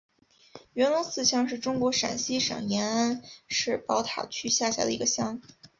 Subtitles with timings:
[0.73, 5.39] 元龙寺乡是中国陕西省延安市宝塔区下辖的一个乡。